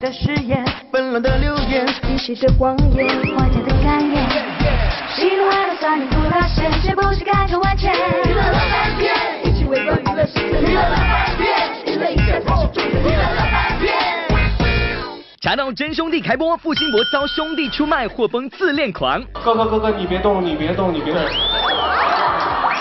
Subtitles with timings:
[0.00, 3.06] 的誓言，纷乱的流言，一时的谎言，
[3.36, 4.26] 画家的感言。
[5.14, 7.92] 喜怒哀乐酸甜苦辣咸，谁不是感受万千？
[7.94, 10.58] 娱乐乐翻天，一起围观娱乐世界。
[10.58, 12.88] 娱乐乐翻天，娱乐一下才是重点。
[12.88, 13.92] 娱乐乐翻天。
[15.42, 19.22] 查到真兄弟开播，付辛博遭兄弟出卖，获封自恋狂。
[19.34, 21.22] 哥哥哥哥，你别动，你别动，你别动。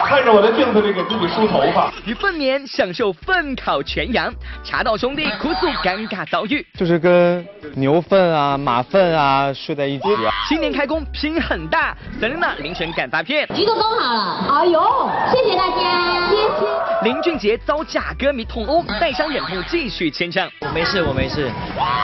[0.09, 1.93] 看着我的镜子里给自己梳头发。
[2.03, 4.33] 与粪棉享受粪烤全羊，
[4.63, 6.65] 茶道兄弟哭诉尴尬遭遇。
[6.73, 7.45] 就是跟
[7.75, 10.31] 牛粪啊、马粪啊睡在一起啊。
[10.47, 13.47] 新年开工拼很大，塞琳娜凌晨赶发片。
[13.55, 16.67] 一个躬好了，哎呦，谢谢大家，谢谢。
[17.03, 20.49] 林俊杰遭假歌迷痛殴，带伤忍痛继续签唱。
[20.61, 21.49] 我没事，我没事，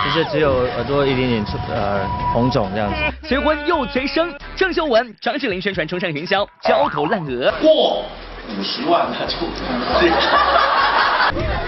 [0.06, 2.95] 就是只有耳朵一点点呃红肿这样子。
[3.28, 7.52] 催婚又催生，郑秀文、张智霖宣传冲上云霄，焦头烂额。
[7.62, 8.06] 过
[8.58, 9.36] 五十万那就。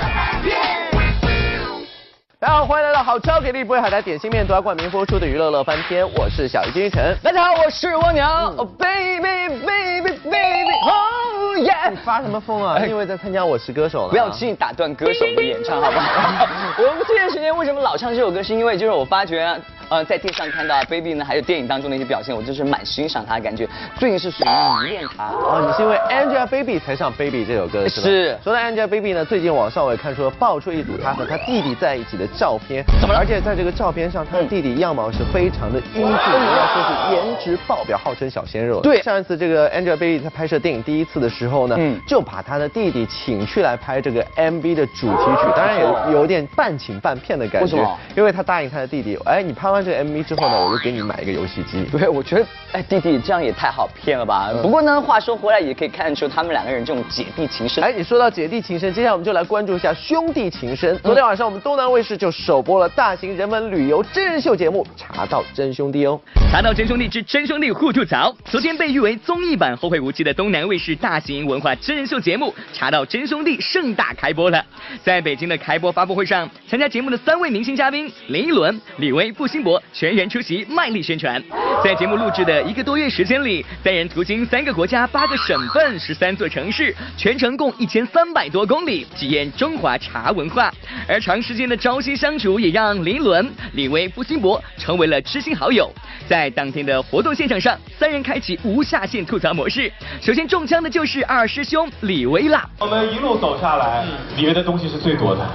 [2.39, 7.17] 大家好，欢迎来到好超给力不会海苔点心面夺冠名播出的娱乐乐翻天，我是小鱼金晨。
[7.23, 8.23] 大家好，我是蜗牛。
[8.57, 11.89] Oh baby baby baby oh yeah！
[11.89, 12.77] 你发什么疯啊？
[12.85, 14.09] 因为在参加我是歌手了。
[14.09, 16.45] 不要轻易打断歌手的演唱，好不好？
[16.77, 18.43] 我们这段时间为什么老唱这首歌？
[18.43, 19.59] 是因为就是我发觉。
[19.89, 23.67] 呃，在电视上看到 Baby 呢，还有电影当中的一些表现，我就是蛮欣赏他的感觉。
[23.95, 25.27] 最近是属于迷恋他。
[25.27, 28.07] 哦，你是因为 Angelababy 才上 Baby 这首歌是吧？
[28.07, 28.37] 是。
[28.43, 32.83] 说到 Angelababy 呢，最近网上我也看出了爆出一组他和他弟弟在一起的照片。
[32.99, 33.19] 怎么了？
[33.19, 38.81] 而且在这个照片上，他的弟弟样貌是非常的英俊，要说是颜值爆表，号称小鲜肉。
[38.81, 39.01] 对。
[39.01, 47.61] 上一次这个 Angelababy 在拍摄电影第一次的时候呢，嗯，就把他的弟弟请去来拍这个 MV 的主题曲，当然也有点半请半骗的感觉。
[47.61, 47.97] 为什么？
[48.17, 50.65] 因为他答应他的弟弟，哎，你拍完这个 MV 之后呢？
[50.65, 51.83] 我就给你买一个游戏机。
[51.91, 54.51] 对，我觉得，哎，弟弟这样也太好骗了吧。
[54.61, 57.83] 不过呢，话说回来，也可以看出他们两个人这种姐弟情深。
[57.83, 60.97] 哎，你说到姐弟情深，接下来我们就来关注一下兄弟情深。
[60.99, 66.19] 昨天晚上我们东南卫视就首播了大型人文旅游真人秀节目《查到真兄弟》哦。
[66.51, 74.63] 查到真兄弟之真兄弟互吐槽，昨天被誉为综艺版《后会无期》的东南卫视大型文化真人秀节目《查到真兄弟》盛大开播了。
[75.03, 81.41] 在北京的开播发布会上，参加节目的三位明星嘉宾林依轮、李威、付辛博全员出席，卖力宣传。
[81.83, 90.71] 在节目录制的一个多月时间里，三人途经三个国家、八个省份、十三座城市，全程共一千三百多公里，体验中华茶文化。
[91.07, 95.91] 而长时间的朝夕相处，也让林伦、李威、付辛博成为了知心好友。
[96.27, 99.91] 在当天的活动现场上，三人开启无下限吐槽模式。
[100.21, 102.67] 首先中枪的就是二师兄李威啦。
[102.79, 104.05] 我们一路走下来，
[104.35, 105.47] 李薇的东西是最多的，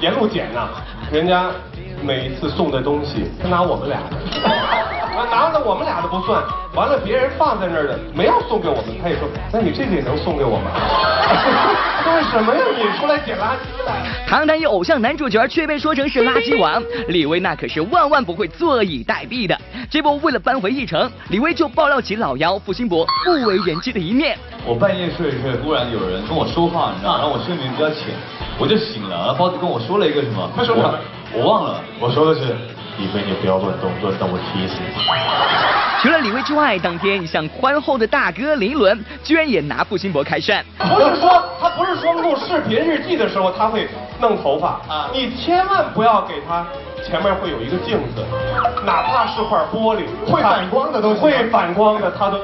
[0.00, 0.68] 沿路捡呐，
[1.10, 1.50] 人家。
[2.02, 4.16] 每一次送的东西，他拿我们俩的，
[5.30, 6.42] 拿了我们俩的不算，
[6.74, 10.70] 完了别人放在那儿的没有送给我们，他也说，那你这个也能送给我吗？
[12.04, 12.60] 干什么呀？
[12.76, 13.94] 你出来捡垃圾来？
[14.28, 19.58] 唐丹以偶像男主角却被说成是垃圾王，李威那可是万万不会坐以待毙的。
[19.90, 24.38] 这不，为了扳回一城，李威就爆料起老妖付辛博不为人知的一面。
[24.64, 28.14] 我半夜睡睡，忽然有人跟我说话，你知道，然后我睡眠比较浅，
[28.58, 29.34] 我就醒了。
[29.34, 30.48] 包子跟我说了一个什么？
[30.56, 30.94] 他说什么？
[31.38, 32.56] 我忘了，我说的是
[32.96, 34.88] 李威，你不要乱动，乱动我踢死你。
[36.00, 40.64] 除了李威之外，当天一向宽厚的大哥林伦，居然也拿付辛博开涮。
[40.78, 43.88] 不是说他不是说录视频日记的时候他会
[44.20, 46.66] 弄头发啊，你千万不要给他
[47.04, 48.24] 前面会有一个镜子，
[48.86, 52.38] 哪怕是块玻璃，会反光的东西，会反光的他都。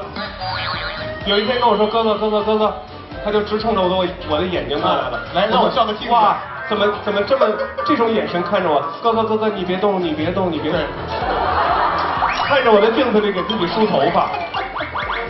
[1.25, 2.73] 有一天跟我说哥哥哥哥哥哥，
[3.23, 6.15] 他就直冲着我的我的眼睛过来了，来让我照个镜子。
[6.69, 7.45] 怎么怎么这么
[7.85, 8.81] 这种眼神看着我？
[9.01, 10.79] 哥哥哥哥，你别动，你别动，你别动。
[12.47, 14.31] 看着我的镜子里给自己梳头发，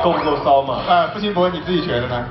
[0.04, 0.82] 够不够骚嘛？
[0.88, 2.26] 啊，付辛博，你自己觉得呢？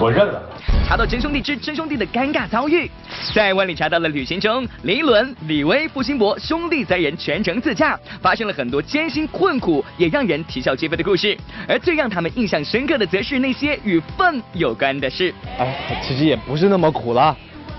[0.00, 0.42] 我认了。
[0.86, 2.90] 查到真兄弟之真兄弟的尴尬遭遇，
[3.34, 11.36] 在万里茶道的旅行中，林伦、李威、付辛博兄弟三人全程自驾，发生了很多艰辛困苦，也让人啼笑皆非的故事。
[11.68, 15.32] 而最让他们印象深刻的，则是那些与粪有关的事。
[15.58, 17.36] 哎，其实也不是那么苦了。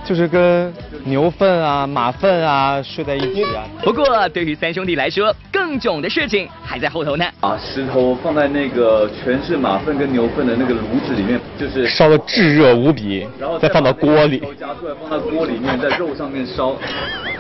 [0.10, 0.74] 就是跟
[1.06, 3.64] 牛粪啊、马粪啊睡在一起啊。
[3.84, 7.26] 不过对于三兄弟来说，更囧的事情还在后头呢。
[7.40, 16.76] 把石头放在那个全是马粪跟牛粪的那个炉子里面，就是烧的炙热无比，然后再放到锅里，夹出来放到锅里面，在肉上面烧。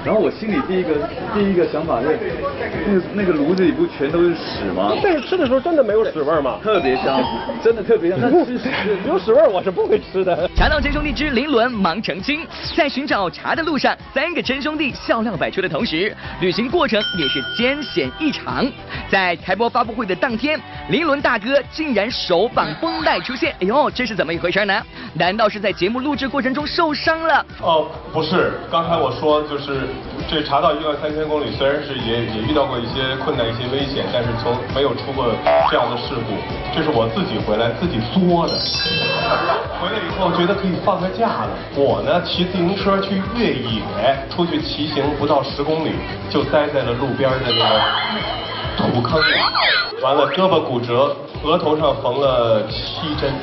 [0.05, 0.89] 然后我心里第一个
[1.33, 2.07] 第一个想法是，
[2.87, 4.93] 那个那个炉子里不全都是屎吗？
[5.03, 6.57] 但是吃的时候真的没有屎味吗？
[6.63, 7.21] 特别香，
[7.61, 8.19] 真的特别香。
[9.05, 10.49] 有屎味我是不会吃的。
[10.55, 12.47] 茶道真兄弟之林伦忙成精，
[12.77, 18.69] 在寻找茶路上，三个真兄弟笑料百出的同时，旅行过程也是艰险异常。
[19.09, 20.59] 在开播发布会的当天，
[20.89, 24.81] 林伦大哥竟然手绑绷带出现，哎呦，这是怎么一回事呢？
[25.13, 27.45] 难道是在节目录制过程中受伤了？
[27.61, 29.81] 哦，不是，刚才我说就是。
[30.29, 35.25] 这查到一万三千公里，虽然是也也遇到过一些困难、一些危险，但是从没有出过
[35.71, 36.37] 这样的事故。
[36.71, 38.53] 这是我自己回来自己作的。
[39.81, 43.81] 回来以后觉得可以放个假了，我呢骑自行车去越野，
[44.29, 45.93] 出去骑行不到十公里，
[46.29, 47.81] 就栽在了路边的那个
[48.77, 49.33] 土坑里，
[50.03, 53.33] 完了胳膊骨折，额头上缝了七针。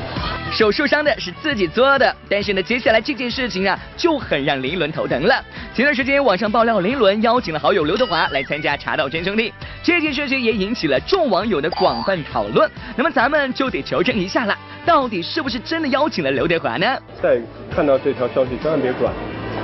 [0.52, 5.44] 手受伤的是自己做的，但是呢，接下来这件事情啊就很让林伦头疼了。
[5.74, 9.50] 前段时间网上爆料，林伦邀请了好友刘德华来参加《茶道真兄弟》，
[9.82, 12.70] 这件事情也引起了众网友的广泛讨论。
[12.96, 14.56] 那么咱们就得求证一下了，
[14.86, 16.86] 到底是不是真的邀请了刘德华呢？
[17.20, 17.38] 在
[17.70, 19.12] 看到这条消息，千万别转，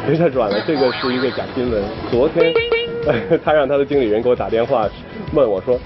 [0.06, 1.82] 别再转了，这个是一个假新闻。
[2.10, 2.52] 昨天，
[3.42, 4.86] 他让他的经理人给我打电话
[5.32, 5.80] 问我说，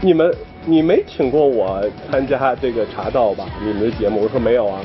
[0.00, 0.32] 你们。
[0.64, 3.44] 你没请过我参加这个茶道吧？
[3.64, 4.80] 你们的节目，我说没有啊。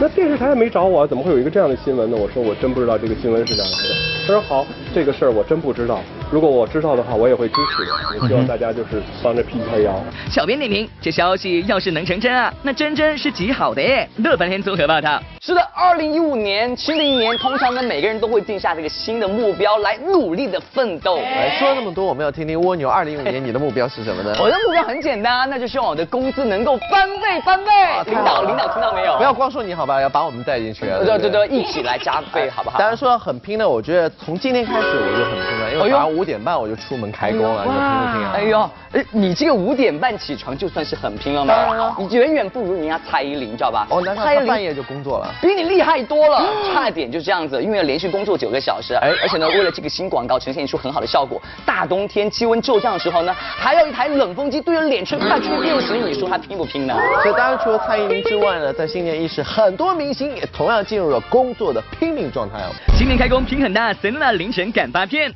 [0.00, 2.16] 那电视台也没找我，怎么会有一个这样的新闻呢？
[2.16, 3.94] 我说我真不知道这个新闻是哪来的。
[4.26, 6.00] 他说好，这个事儿我真不知道。
[6.30, 8.20] 如果我知道的话，我也会支持的。
[8.20, 10.02] 也希望大家就是帮着辟一下谣。
[10.30, 14.08] 小编点评：这消息要是能成真啊，那真真是极好的耶。
[14.18, 15.20] 乐翻天综合报道。
[15.46, 21.18] 是的，二零一五年新的一年，通常呢每个人都会定下这个新的目标来努力的奋斗。
[21.18, 22.90] 哎，说了那么多，我们要听听蜗牛。
[22.90, 24.34] 二零一五年你的目标是什么呢？
[24.40, 27.70] 我的目标很简单，那就希望我的工资能够翻倍翻倍。
[28.06, 29.16] 领导，领导听到没有？
[29.18, 30.84] 不要光说你好吧，要把我们带进去。
[31.04, 32.80] 对对对，一起来加倍，好不好？
[32.80, 38.32] 当然说很拼的，我觉得从今天开始我就很拼了，因为早上五点半我就出门开工了，你拼不拼啊？
[38.34, 41.54] 哎呦，哎，你这个五点半起床就算是很拼了吗？
[41.54, 43.86] 当然了你远远不如人家蔡依林，知道吧？
[43.90, 46.26] 哦，蔡依林半夜就工作了，比你厉害多。
[46.28, 46.42] 了，
[46.72, 56.94] 差点就这样子，因为要连续工作九个小时，而，而且呢，为了这个新广告呈现出很好的效果，大冬天气温骤降的时候呢，还要一台冷风机对着脸吹快吹六十，你说他拼不拼呢？
[57.22, 62.70] 所以当然除了蔡依林之外呢，在新年伊始，很多明星也同样进入了工作的拼命状态哦。
[62.96, 65.32] 新年开工拼很大，Selina 凌晨赶发片。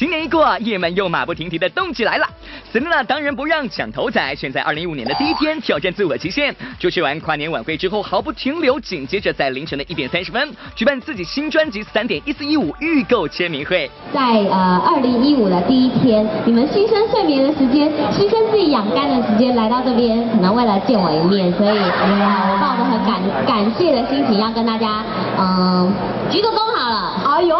[0.00, 2.26] 新年一过，叶们又马不停蹄的动起来了。
[2.72, 6.56] Selina 当仁不让抢头仔，选在二零一五年的第一天挑战自我极限。
[6.78, 13.90] 主持完跨年晚会之后，毫不停留，紧接着在凌晨的一点三十分举办自己新专辑《三点一四一五》预购签名会。
[14.10, 14.20] 在
[14.50, 25.04] 呃二零一五的第一天，你们牺牲睡眠的时间，牺牲自己养肝的时间来到这边，可能为了见我一面，所以我抱着很感感谢的心情要跟大家
[25.38, 25.92] 嗯
[26.30, 27.20] 鞠个躬好了。
[27.36, 27.58] 哎呦，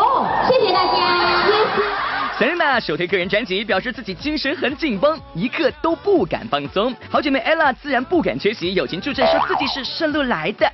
[0.49, 1.40] 谢谢大家。
[2.41, 6.91] Selina 首推个人专辑，表示自己精神很紧绷，一刻都不敢放松。
[7.11, 10.67] 好姐妹 Ella 自然不敢缺席，友情助阵，说自己是顺路来的。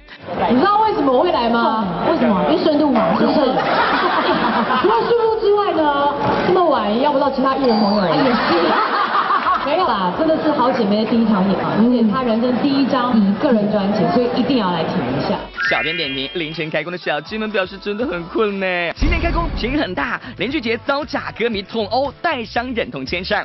[0.49, 1.85] 你知道为什么我会来吗？
[2.09, 2.41] 为什么？
[2.49, 3.35] 因为顺路嘛，就是？
[3.35, 6.15] 除了顺路之外呢，
[6.47, 8.96] 这么晚要不到其他艺人朋友，也是。
[9.67, 15.37] 没有啦，真的是好姐妹的第一场演啊，而且她人生第一张个人专辑，所以一定要来听一下。
[15.69, 18.67] 小编点评：凌晨开工的小鸡们表示真的很困呢。
[18.95, 23.45] 今天开工情很大，林俊杰遭假歌迷痛殴，带伤忍痛签上。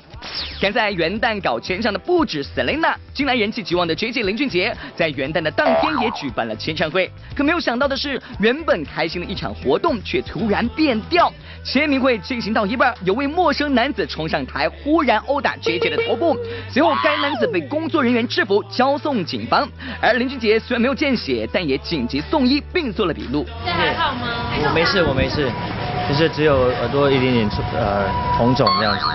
[0.62, 7.10] 赶在元旦搞签唱的不止 Selina，近来人气极旺的 J J 林俊杰，在元旦的当天也举办了签唱会。
[7.36, 11.34] 可没有想到的是，原本开心的一场活动却突然变调。
[11.64, 16.38] 签名会进行到一半，有位陌生男子冲上台，忽然殴打 J J 的部，
[16.70, 19.68] 随后该男子被工作人员制服，交送警方。
[20.02, 23.46] 而林俊杰虽然没有见血，但也紧急送医，并做了笔录。
[23.66, 24.28] 还好吗？
[24.64, 25.50] 我没事，我没事，
[26.08, 28.06] 就是只有耳朵一点点呃
[28.38, 29.06] 红肿这样子。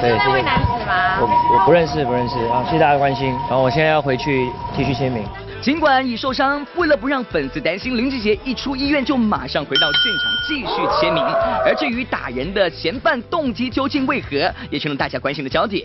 [0.00, 1.18] 对，这位男子吗？
[1.20, 3.28] 我我不认识，不认识啊，谢谢大家关心。
[3.48, 5.24] 然后我现在要回去继续签名。
[5.62, 11.20] 尽管已受伤，为了不让粉丝担心，林俊杰一出医院就马上回到现场继续签名。
[11.64, 15.84] 而至于打人的嫌犯动机究竟为何，也成了大家关心的焦点。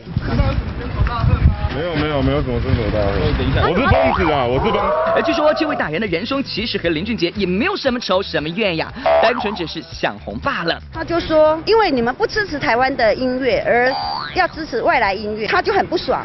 [1.74, 4.80] 没有没有没有什么分手大恨，我是疯子啊，我是疯。
[5.16, 8.92] 而据说这位打人的人兄其实和林俊杰也没有什么仇什么怨呀，
[9.24, 10.80] 单纯只是想红罢了。
[10.94, 13.92] 他就说，因为你们不支持台湾的音乐，而
[14.36, 16.24] 要支持外来音乐，他就很不爽。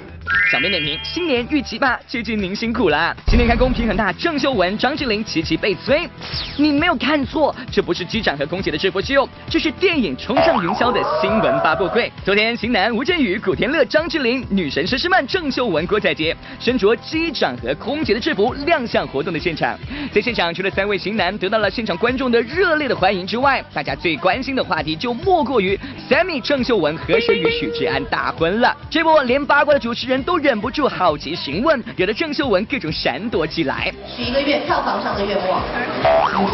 [0.51, 3.17] 小编点评：新年遇奇葩，最近您辛苦了。
[3.27, 6.09] 新年开工平很大，郑秀文、张智霖齐齐被催。
[6.57, 12.13] 你没有看错，这不是机长和空姐的制服秀，这是电影冲上云霄的新闻发布会。
[12.25, 19.79] 昨天，型男吴镇宇、古天乐、张智霖、女神佘诗曼、郑秀文、郭采洁身着机长和空姐的制服亮相活动的现场。
[20.13, 25.79] 在现场，除了三位型男得到了现场观众的热烈的欢迎之外，大家最关心的话题就莫过于
[26.09, 28.77] Sammy 郑秀文何时与许志安大婚了。
[28.89, 30.37] 这波连八卦的主持人都。
[30.47, 33.93] 忍不住好奇询问，惹得郑秀文各种闪躲起来。
[34.07, 35.61] 许一个月票房上的愿望，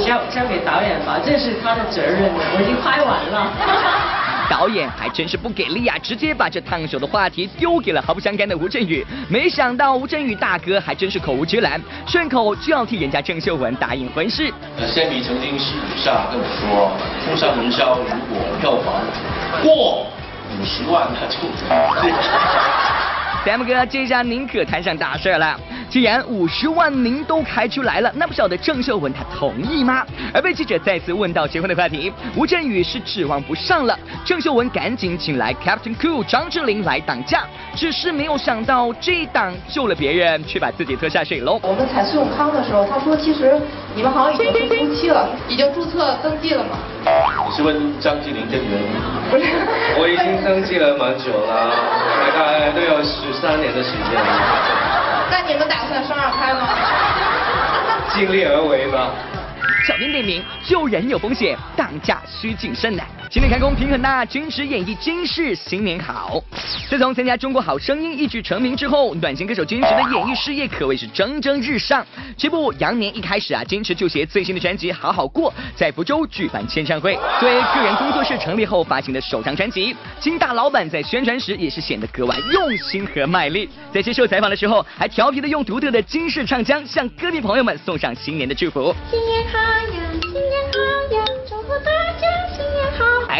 [0.06, 3.52] 交交给导演吧，这是他的责任，我已经拍完了。
[4.48, 9.04] 导演还真是不给力啊，直接把这烫手的话题丢给了毫不相干的吴镇宇。
[9.28, 14.50] 没想到吴镇宇大哥还真是口无遮拦，顺口就要替人家郑秀文答应婚事。
[14.78, 16.92] 呃，先比曾经私底下跟我说，
[17.26, 19.02] 冲上云霄如果票房
[19.62, 20.06] 过
[20.48, 21.36] 五十万那就。
[23.44, 25.58] Sam 哥，这下您可摊上大事了。
[25.90, 30.06] 既然五十万您都开出来了，那不晓得郑秀文她同意吗？
[30.32, 33.98] 而被记者再次问到结婚的话题，吴镇宇是指望不上了。
[34.24, 37.42] 郑秀文赶紧请来 Captain Cool 张智霖来挡驾，
[37.74, 41.58] 只是没有想到这一挡救了别人，却把自己拖下水喽。
[41.64, 43.60] 我们采信永康的时候，他说其实
[43.96, 46.78] 你们好像已经是夫妻了， 已经注册登记了吗？
[47.50, 48.80] 你是问张智霖这个人？
[49.28, 49.44] 不是，
[49.98, 51.70] 我已经登记了蛮久了，
[52.34, 55.28] 大概都有十三年的时间了。
[55.30, 56.68] 那你们打算生二胎吗？
[58.14, 59.10] 尽力而为吧。
[59.86, 63.02] 小编点名：救人有风险，当驾需谨慎的。
[63.30, 66.40] 新年开工，平衡大，坚持演绎金氏新年好。
[66.88, 72.06] 自从参加《中国好声音》一举成名之后，暖心歌手金池的演艺事业可谓是蒸蒸日上。
[72.36, 77.18] 这不，羊年一开始啊，金池就携最新的专辑《好好过》在福州举办签唱会。
[77.40, 83.68] 作为个人工作室成立后发行的首张专辑，金大老板在宣传时也是显得格外用心和卖力。
[83.92, 88.94] 在接受采访的时候，还调皮的用独特的金氏唱腔向歌迷朋友们送上新年的祝福。
[89.10, 89.71] 新年好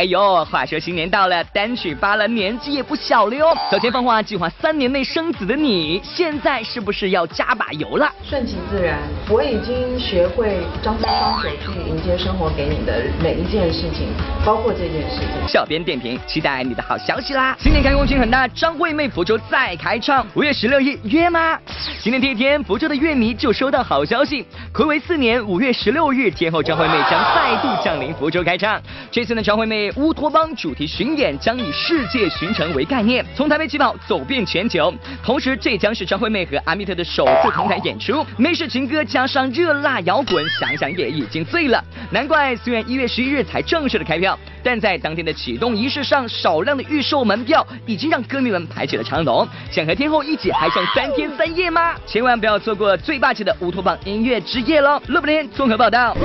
[0.03, 3.57] 哎呦，话说新年到了，单曲发了，年纪也不小了哟。
[3.71, 8.13] 早前放话计划三年内生子的你，现在是不是要加把油了？
[8.29, 8.99] 顺其自然，
[9.31, 14.09] 我已经学会张开双手去迎接生活给你的每一件事情，
[14.45, 15.29] 包括这件事情。
[15.47, 17.57] 小编点评，期待你的好消息啦！
[17.61, 21.57] 新年开工群很大，张惠妹福州再开唱，五月十六日约吗？
[22.01, 24.45] 新年第一天，福州的乐迷就收到好消息，
[24.75, 28.83] 暌违四年，五月十六日，天后张惠妹将再度降临福州开唱。
[29.13, 34.93] 这次呢，张惠妹乌托邦主题巡演将以世界巡程为概念，从台北起跑走遍全球。
[35.23, 41.83] 同时，这将是张惠妹和阿密特的首次同台演出，美式情歌加上热辣摇滚，想想也已经醉了。
[42.11, 49.47] 难怪虽然一月十一日才正式的开票，但在当天的启动仪式上，少量的预售门票已经让歌迷们排起了长龙。
[49.71, 51.95] 想和天后一起嗨上三天三夜吗？
[52.07, 55.01] 千万不要错过最霸气的乌托邦音乐之夜喽！
[55.09, 56.17] 乐不林综合报道。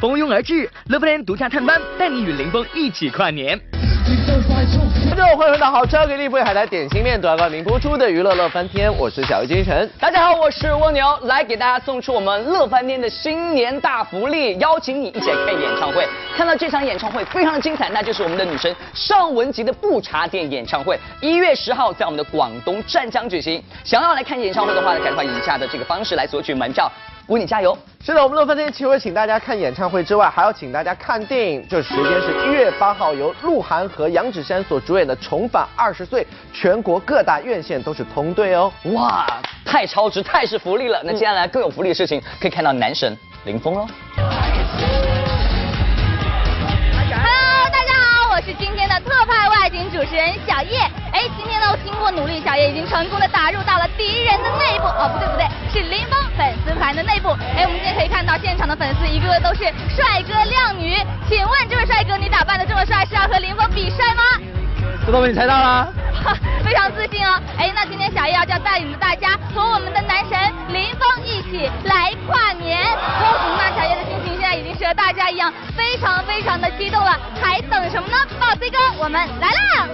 [0.00, 3.58] 蜂拥而至，乐不天独家探班，带你与林峰一起跨年。
[5.10, 9.90] 大家好，欢迎回到好车给力不海苔点心面，独家冠名播出的娱乐乐翻天，我是小鱼金晨。
[9.98, 16.06] 大家好，我是蜗牛，来给大家送出我们乐翻天的新年大福利，邀请你一起来看演唱会。
[16.36, 23.60] 看到这场演唱会非常的精彩，那就是我们的女神尚雯婕的不插电演唱会，一月十号在我们的广东湛江举行。
[23.82, 26.88] 想要来看演唱会的话呢，赶快以下的这个方式来索取门票。
[27.28, 27.76] 为你加油！
[28.02, 31.62] 是的，我们乐翻天除了请大家看演唱会之外，还要请大家看电影。
[31.68, 38.72] 这时间是一月八号，由鹿晗和杨子姗所主演的《重返二十岁》，全国各大院线都是通兑哦。
[38.94, 39.26] 哇，
[39.62, 41.02] 太超值，太是福利了！
[41.04, 43.86] 那接下来更有福利的事情，可以看到男神林峰喽。
[47.12, 50.78] Hello，大家好，我是今天的特派外景主持人小叶。
[51.12, 54.86] 哎，今天呢，经过努力，小叶已经成功的打入到了敌人的内部。
[54.86, 57.30] 哦，不对不对，是林峰粉丝团的内部。
[57.56, 59.64] 哎，我们今天可以看到现场的粉丝一个个都是
[59.94, 60.96] 帅哥靓女。
[61.28, 64.22] 请问这位帅哥，你打扮的这么帅，是要和林峰比帅吗？
[65.04, 65.92] 这都被你猜到了。
[66.64, 67.40] 非常自信哦。
[67.58, 72.84] 哎，那今天小叶要就要带领着大家和我们的男神林峰一起来跨年。
[72.84, 77.18] 哦，那小叶的心情现在已经是和大家一样，非常非常的激动了。
[77.40, 78.16] 还等什么呢？
[78.38, 79.88] 爆 C 哥，我们来啦！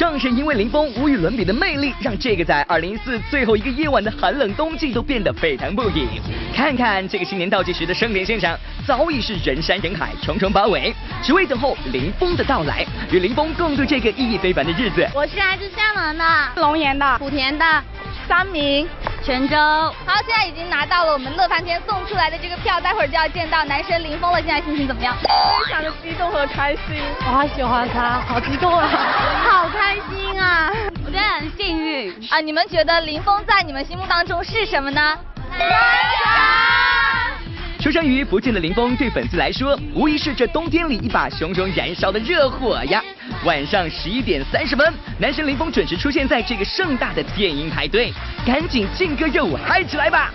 [0.00, 6.08] 正是因为林峰无与伦比的魅力，让这个在二零一四最后一个夜晚的寒冷冬季都变得沸腾不已。
[6.56, 15.06] 看看这个新年倒计时的盛典现场，早已是人山人海，重重包围，只为等候林峰的到来，与林峰共度这个意义非凡的日子。
[15.14, 16.24] 我是来自厦门的、
[16.56, 17.84] 龙岩的、莆田的、
[18.26, 18.88] 三明、
[19.22, 19.56] 泉州。
[19.56, 24.40] 好，现在已经拿到了我们乐翻天送出来的这个票，待会儿就要见到男神林峰了。
[24.40, 25.16] 现在心情怎么样？
[25.20, 28.88] 非常的激动和开心，我好喜欢他，好激动啊，
[29.44, 30.72] 好开心啊！
[31.04, 32.40] 我觉得很幸运啊！
[32.40, 35.18] 你们觉得林峰在你们心目当中是什么呢？
[37.80, 43.02] 出生于福建的林峰，对粉丝来说，无疑是这冬天里一把熊熊燃烧的热火呀！
[43.44, 48.12] 晚上十一点三十分，男神林峰准时出现在这个盛大的电音派对，
[48.46, 50.32] 赶紧劲歌热舞嗨起来吧！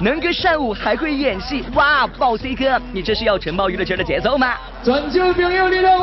[0.00, 2.06] 能歌善舞，还会演戏，哇！
[2.06, 4.54] 爆 C 哥，你这是要承包娱乐圈的节奏吗？
[4.82, 6.00] 全球朋友，力量，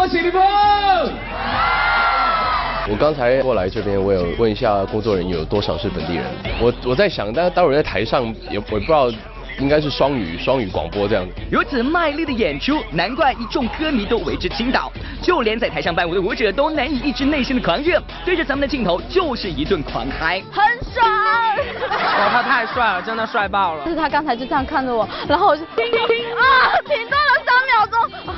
[2.90, 6.26] 我刚才过来这边，我有问一下工作人员有多少是本地人。
[6.60, 9.12] 我我在想，但待会儿在台上也我也不知道
[9.60, 11.34] 应该是双语双语广播这样子。
[11.52, 14.92] 如此卖力的演出，难怪一众歌迷都为之倾倒，
[15.22, 20.42] 就连在台上伴舞的舞者都难以抑制内心的狂热，对着咱们的镜头就是一顿狂嗨。
[20.52, 21.06] 很爽。
[22.20, 23.86] 哇，他太帅了，真的帅爆了。
[23.86, 26.02] 就 是他刚才就这样看着我，然后我就啊停顿了
[26.86, 27.51] 三秒钟，啊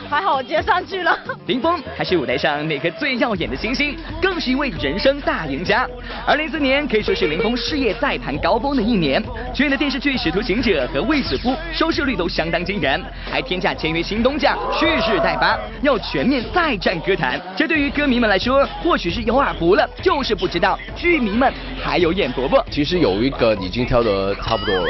[0.10, 1.18] 还好我接上去了。
[1.48, 5.88] 林峰还是舞台上那颗最耀眼的星星，更是一位人生大赢家。
[6.26, 9.22] 二零一四年可以说是林峰事业再谈高峰的一年，
[9.54, 17.42] 主演的电视剧《使徒行者》和《卫子夫》收视率都相当惊人，还天价签约新东家，蓄势待发，要全面再战歌坛。
[17.56, 21.52] 这对于歌迷们来说，或许是有耳福了，就是不知道剧迷们
[21.82, 22.58] 还有眼福不？
[22.70, 24.90] 其实有一个已经挑得差不多了，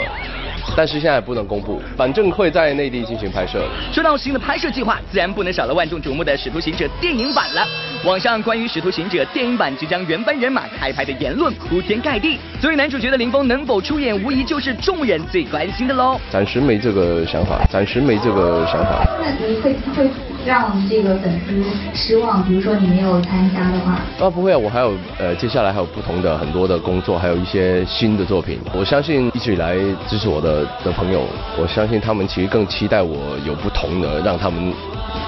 [0.76, 3.64] 但是现在不能公布，反正会在内地进行拍摄。
[3.92, 7.66] 说到新的拍摄计划，自然不能少了万众瞩目的《使徒行者》电影版了。
[8.06, 16.20] 网上关于《使徒行者》电影版即将原班人马开拍的言论铺天盖地，所以男主角的林峰能否出演，无疑就是众人最关心的喽。
[16.30, 19.06] 暂时没这个想法，暂时没这个想法。
[19.22, 20.10] 那你会会
[20.46, 22.44] 让这个粉丝失望？
[22.44, 28.60] 比如说你没有参加的话，啊，不会啊，我还有呃，接下来还有不同的很多的工作，还有一些新的作品。
[28.74, 29.76] 我相信一直以来
[30.08, 31.26] 支持我的的朋友，
[31.58, 34.74] 我相信他们其实更期待我有不同的，让他们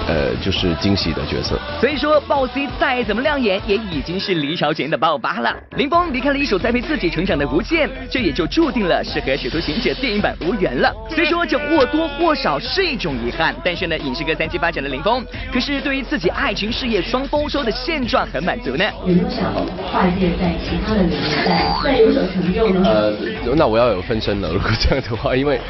[0.06, 1.58] 呃就是惊喜的角色。
[1.80, 5.54] 所以说，鲍 C 再怎么亮眼，也已经是李小贤的爆八了。
[5.76, 10.92] 林峰离开了一手栽培自己成长的无限，这也就注定了是和《使徒行者》电影版无缘了。
[11.10, 18.84] 虽说这或多或少是一种遗憾，但是呢，影视歌三期发展的林峰，可是对于自己爱情事业双丰收的现状很满足呢。
[19.06, 22.82] 有没有想跨界在其他的领域再再有所成就呢？
[22.84, 23.14] 呃，
[23.54, 24.50] 那我要有分身了。
[24.52, 25.60] 如果这样的话，因为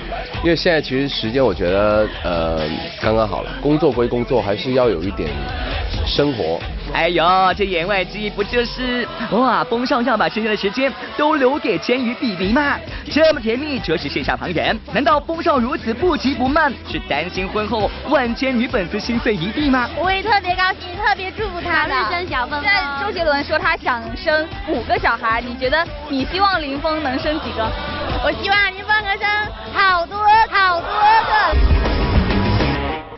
[0.42, 2.62] 因为现在其实时间我觉得呃
[2.98, 5.28] 刚刚好了，工作归工作，还是要有一点
[6.06, 6.58] 生活。
[6.94, 12.78] 哎呦，这言外之意不就是哇，风少要把剩下的时间都留给千羽比比吗？
[13.10, 14.78] 这么甜蜜，着实羡煞旁人。
[14.92, 19.88] 难道风少如此不急不慢，是担心婚后万千女粉丝心碎一地吗？
[19.96, 21.94] 我也特别高兴，特别祝福他的。
[22.10, 27.68] 生小凤凤现在周杰伦说他想生五个小孩，你觉得你希望林峰能生几个？
[28.24, 29.28] 我希望林峰能生
[29.74, 30.18] 好多
[30.50, 31.75] 好多个。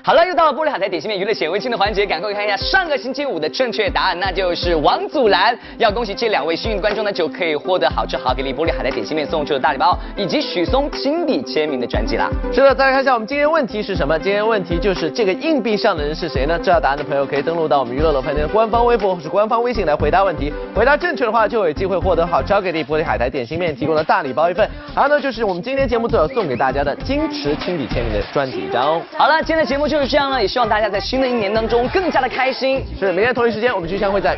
[0.09, 5.55] 好了，又到了玻璃海苔点心面娱乐显微镜的环节，赶快看一下上个星期五的正确答案，那就是王祖蓝。
[5.77, 12.31] 要恭喜这两位幸运观众呢，就可以获得好吃好给力玻璃海苔点心面送出的大礼包，以及许嵩亲笔签名的专辑啦。
[12.51, 14.19] 是的，再来看一下我们今天问题是什么？
[14.19, 16.59] 今天问题就是这个硬币上的人是谁呢？
[16.59, 20.51] 知道答案的朋友可以登录到我们娱乐楼饭店的官方微博或是官方微信来回答问题。
[20.75, 29.03] 回答正确的话，就有机会获得好吃好给力玻璃海苔点心面提供的大礼包一份，还有呢就是我们今天节目最后送给大家的金池亲笔签名的专辑一张哦。
[29.19, 32.81] 好了，今天的节目就就是这样呢，也希望大家在新的一年当中更加的开心。
[33.01, 34.37] 是，明天同一时间我们聚将会在。